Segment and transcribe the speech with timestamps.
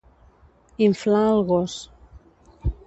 [0.87, 1.79] Inflar el gos.